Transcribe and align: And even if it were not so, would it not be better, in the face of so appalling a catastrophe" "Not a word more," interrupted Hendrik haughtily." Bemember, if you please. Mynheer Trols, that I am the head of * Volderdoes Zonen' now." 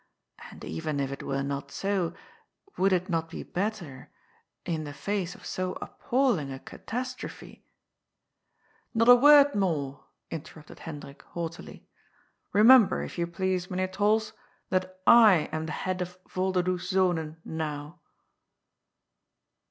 And 0.49 0.65
even 0.65 0.99
if 0.99 1.11
it 1.11 1.21
were 1.21 1.43
not 1.43 1.69
so, 1.71 2.15
would 2.75 2.91
it 2.91 3.07
not 3.07 3.29
be 3.29 3.43
better, 3.43 4.09
in 4.65 4.83
the 4.83 4.95
face 4.95 5.35
of 5.35 5.45
so 5.45 5.73
appalling 5.73 6.51
a 6.51 6.57
catastrophe" 6.57 7.67
"Not 8.95 9.07
a 9.09 9.15
word 9.15 9.53
more," 9.53 10.05
interrupted 10.31 10.79
Hendrik 10.79 11.21
haughtily." 11.21 11.87
Bemember, 12.51 13.05
if 13.05 13.19
you 13.19 13.27
please. 13.27 13.69
Mynheer 13.69 13.89
Trols, 13.89 14.31
that 14.71 14.99
I 15.05 15.47
am 15.51 15.67
the 15.67 15.71
head 15.71 16.01
of 16.01 16.17
* 16.25 16.29
Volderdoes 16.33 16.91
Zonen' 16.91 17.37
now." 17.45 17.99